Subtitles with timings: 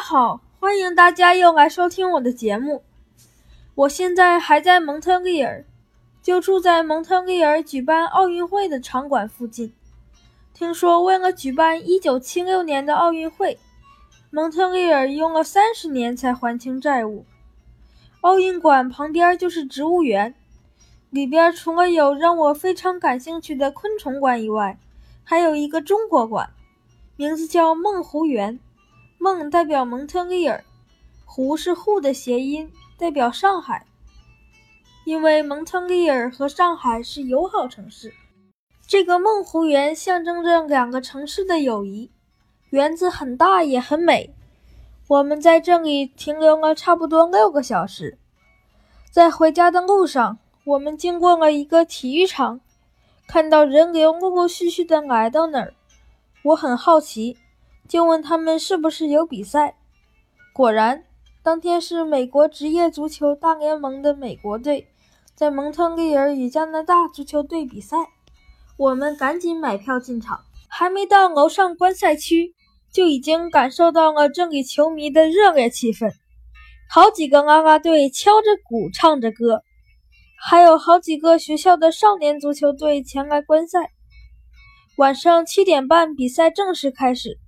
[0.00, 2.82] 家好，欢迎大家又来收听我的节目。
[3.74, 5.62] 我现在还在蒙特利尔，
[6.22, 9.74] 就住在蒙特利尔举办奥运会的场馆附近。
[10.54, 13.58] 听说为了举办1976年的奥运会，
[14.30, 17.26] 蒙特利尔用了三十年才还清债务。
[18.22, 20.34] 奥运馆旁边就是植物园，
[21.10, 24.78] 里边除了有让我非常感兴趣的昆虫馆以外，
[25.22, 26.48] 还有一个中国馆，
[27.16, 28.58] 名字叫梦湖园。
[29.22, 30.64] 梦代表蒙特利尔，
[31.26, 33.84] 湖是沪的谐音，代表上海。
[35.04, 38.14] 因为蒙特利尔和上海是友好城市，
[38.86, 42.10] 这个梦湖园象征着两个城市的友谊。
[42.70, 44.34] 园子很大也很美。
[45.06, 48.16] 我们在这里停留了差不多六个小时，
[49.10, 52.58] 在回家的路上，我们经过了一个体育场，
[53.26, 55.74] 看到人流陆陆续续的来到那儿，
[56.42, 57.36] 我很好奇，
[57.90, 59.74] 就问他们是不是有比赛。
[60.54, 61.04] 果然，
[61.42, 64.86] 当天是美国职业足球大联盟的美国队
[65.34, 67.96] 在蒙特利尔与加拿大足球队比赛，
[68.76, 72.54] 我们赶紧买票进场，还没到楼上观赛区。
[72.92, 76.12] 就已经感受到了这里球迷的热烈气氛，
[76.88, 79.62] 好几个啦啦队敲着鼓唱着歌，
[80.36, 83.92] 还有好几个学校的少年足球队前来观赛。
[84.96, 87.38] 晚上七点半，比赛正式开始。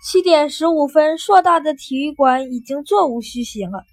[0.00, 3.84] 七点十五分，硕大的体育馆已经座无虚席了。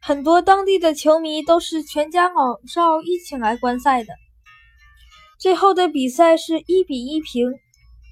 [0.00, 4.12] 很多当地的球迷都是全家老少一起来观赛的。
[5.38, 7.54] 最后的比赛是一比一平。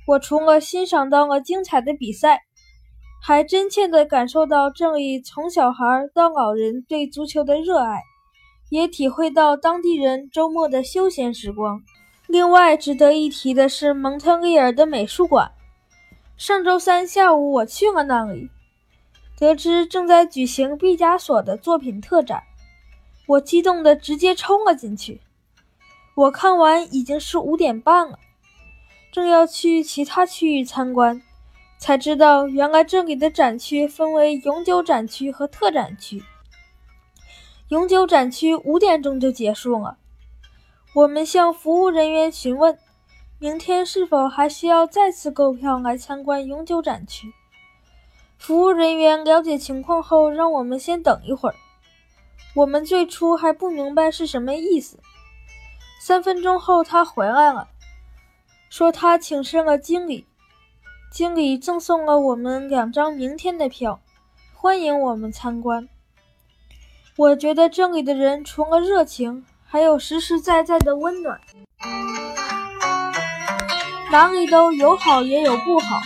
[0.06, 2.40] 我除了欣赏到了精彩的比赛，
[3.22, 8.00] 还真切地感受到这里从小孩到老人对足球的热爱，
[8.70, 11.82] 也体会到当地人周末的休闲时光。
[12.26, 15.52] 另外值得一提的是蒙特利尔的美术馆。
[16.40, 18.48] 上周三下午我去了那里，
[19.38, 22.42] 得知正在举行毕加索的作品特展，
[23.26, 25.20] 我激动地直接冲了进去。
[26.14, 28.18] 我看完已经是五点半了。
[29.12, 31.20] 正要去其他区域参观，
[31.78, 36.24] 才知道原来这里的展区分为永久展区和特展区。
[37.68, 39.98] 永久展区五点钟就结束了。
[40.94, 42.78] 我们向服务人员询问，
[43.42, 47.32] 明天是否还需要再次购票来参观永久展区。
[48.36, 51.54] 服务人员了解情况后，让我们先等一会儿。
[52.54, 54.98] 我们最初还不明白是什么意思。
[56.02, 57.68] 三分钟后，他回来了。
[58.68, 60.26] 说他请示了经理，
[61.10, 64.00] 经理赠送了我们两张明天的票，
[64.52, 65.88] 欢迎我们参观。
[67.16, 71.40] 我觉得这里的人除了热情，还有实实在在的温暖，
[74.10, 76.00] 哪里都有好也有不好，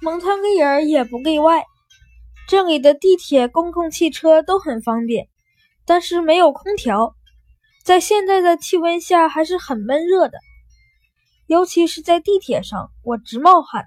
[0.00, 1.64] 蒙特利尔也不例外。
[2.48, 5.28] 这里的地铁、公共汽车都很方便，
[5.84, 7.16] 但是没有空调，
[7.82, 10.38] 在现在的气温下还是很闷热的。
[11.48, 13.86] 尤其是在地铁上，我直冒汗，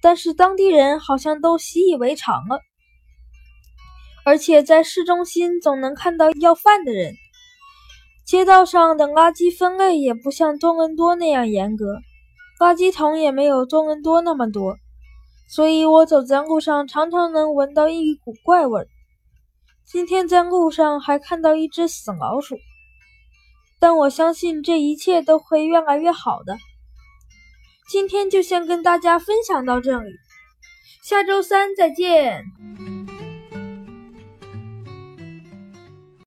[0.00, 2.60] 但是当地人好像都习以为常了。
[4.24, 7.14] 而且在市中心总能看到要饭的人，
[8.24, 11.98] 街道上的垃圾分类也不像多伦多那样严格，
[12.62, 14.76] 垃圾桶也没有多伦多那么多，
[15.48, 18.86] 所以我走在路上常常能闻到一股怪味儿。
[19.84, 22.56] 今天在路上还看到一只死老鼠，
[23.80, 26.56] 但我相信这一切都会越来越好的。
[27.90, 30.12] 今天就先跟大家分享到这里，
[31.02, 32.44] 下周三再见。